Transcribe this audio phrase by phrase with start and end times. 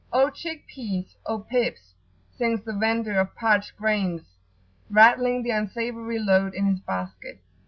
[0.11, 1.15] "O chick pease!
[1.27, 1.93] O pips!"
[2.35, 4.23] sings the vendor of parched grains,
[4.89, 7.39] rattling the unsavoury load in his basket.